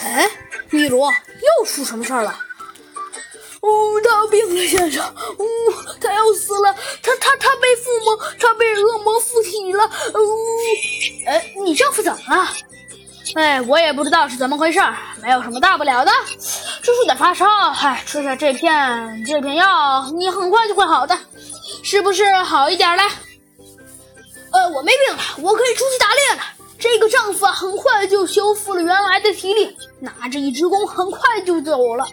[0.00, 0.28] 哎，
[0.70, 2.38] 米罗，又出什么事儿了？
[3.60, 5.04] 哦，他病了，先生。
[5.04, 5.44] 哦，
[6.00, 6.74] 他要死了。
[7.02, 9.84] 他他他被附魔，他被恶魔附体了。
[9.84, 10.20] 哦，
[11.26, 12.48] 哎，你丈夫怎么了？
[13.36, 14.80] 哎，我也不知道是怎么回事，
[15.22, 16.10] 没有什么大不了的，
[16.82, 17.46] 就是有点发烧。
[17.70, 21.16] 哎，吃下这片这片药，你很快就会好的，
[21.84, 23.02] 是不是好一点了？
[24.52, 26.21] 呃，我没病了，我可以出去打猎
[27.46, 27.54] 了。
[27.54, 32.06] 这个丈夫很快就修复了原来的体力，拿着一只弓，很快就走了。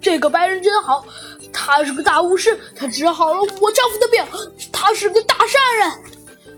[0.00, 1.04] 这个白人真好，
[1.52, 4.24] 他是个大巫师，他治好了我丈夫的病，
[4.70, 5.92] 他是个大善人。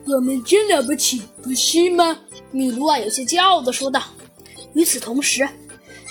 [0.06, 2.16] 我们真了不起，不是吗？
[2.50, 4.02] 米卢啊，有些骄傲地说道。
[4.74, 5.48] 与此同时，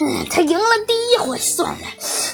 [0.02, 1.88] 嗯，他赢了第一回，算了，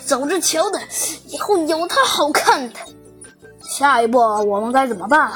[0.06, 0.80] 走着瞧的，
[1.28, 2.80] 以后有他好看的。
[3.64, 5.32] 下一步我们该怎么办？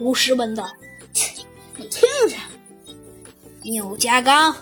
[0.00, 0.66] 巫师问道。
[1.76, 2.36] 你听着，
[3.64, 4.54] 纽加刚，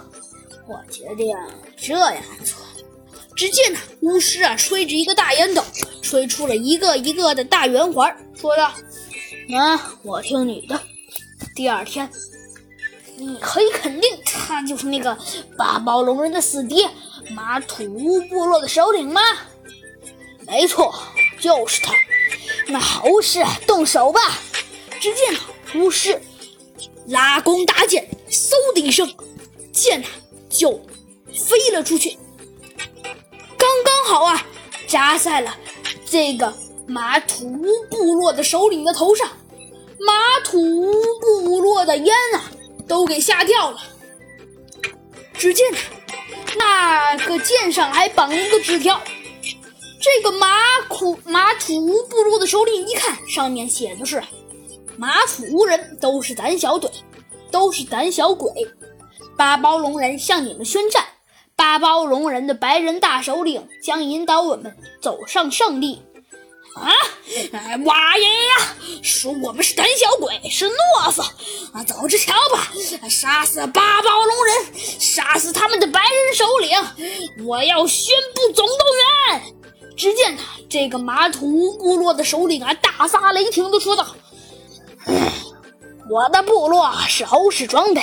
[0.66, 1.36] 我决定
[1.76, 2.56] 这样做。
[3.34, 5.64] 只见呢，巫师啊，吹着一个大烟斗，
[6.02, 8.72] 吹出了一个一个的大圆环，说道
[9.48, 10.78] ：“那我听你的。”
[11.56, 12.10] 第二天，
[13.16, 15.16] 你可以肯定他就是那个
[15.56, 16.86] 八宝龙人的死敌
[17.30, 19.20] 马土乌部落的首领吗？
[20.46, 20.94] 没错，
[21.38, 21.94] 就是他。
[22.66, 24.20] 那好巫师，动手吧！
[25.00, 25.34] 只见
[25.80, 26.20] 巫师
[27.06, 29.12] 拉弓搭箭，嗖的一声，
[29.72, 30.08] 箭呐
[30.48, 30.70] 就
[31.32, 32.16] 飞了出去。
[33.58, 34.46] 刚刚好啊，
[34.86, 35.56] 扎在了
[36.06, 36.54] 这个
[36.86, 39.28] 马土乌部落的首领的头上。
[39.98, 40.58] 马土
[41.20, 42.50] 部落的烟啊，
[42.88, 43.82] 都给吓掉了。
[45.34, 45.66] 只见
[46.56, 49.00] 那个剑上还绑了一个纸条。
[50.00, 54.22] 这个马土马土部落的首领一看，上面写的是
[54.96, 56.90] ：“马土乌人都是胆小鬼，
[57.50, 58.50] 都是胆小鬼。
[59.36, 61.04] 八包龙人向你们宣战，
[61.56, 66.02] 八包龙人的白人大首领将引导我们走上胜利。”
[66.76, 66.86] 啊！
[67.84, 71.20] 哇爷呀，说我们是胆小鬼，是懦夫
[71.72, 71.82] 啊！
[71.82, 72.70] 走着瞧吧，
[73.08, 77.44] 杀死八宝龙人，杀死他们的白人首领！
[77.44, 78.76] 我要宣布总动
[79.32, 79.42] 员！
[79.96, 80.38] 只见
[80.68, 84.06] 这个马土部落的首领啊，大发雷霆的说道
[86.10, 88.02] ：“我的部落是欧式装备，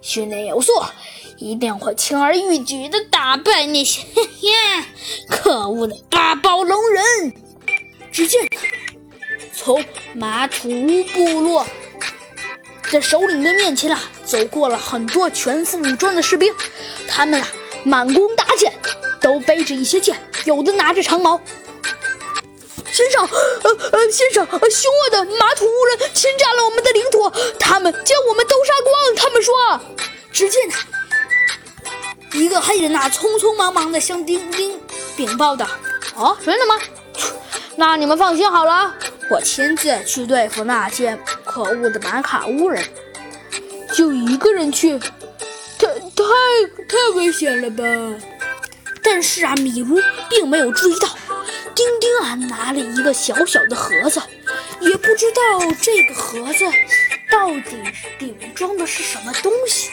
[0.00, 0.70] 训练有素，
[1.38, 4.00] 一定会轻而易举的打败那些
[5.28, 7.34] 可恶的八宝龙人。”
[8.12, 8.40] 只见
[9.52, 11.66] 从马土乌部落
[12.92, 16.54] 的首领的面前啊，走过了很多全副武装的士兵，
[17.08, 17.48] 他们啊
[17.82, 18.72] 满弓搭箭，
[19.20, 21.40] 都背着一些剑，有的拿着长矛。
[22.98, 23.22] 先生，
[23.62, 29.14] 呃呃，先生，凶恶的马土乌人侵占了我们的领土，他们将我们都杀光。
[29.14, 29.54] 他们说，
[30.32, 30.60] 只见
[32.32, 34.80] 一个黑人呐，匆匆忙忙的向丁丁
[35.16, 35.64] 禀报道
[36.16, 36.74] ：“哦，真的吗？”
[37.78, 38.92] 那你们放心好了，
[39.30, 42.84] 我亲自去对付那些可恶的马卡乌人。
[43.94, 46.24] 就一个人去，太太
[46.88, 47.84] 太危险了吧？
[49.04, 51.08] 但是啊，米卢并没有注意到，
[51.78, 54.20] 丁丁啊拿了一个小小的盒子，
[54.80, 56.64] 也不知道这个盒子
[57.30, 57.76] 到底
[58.18, 59.92] 里面装的是什么东西。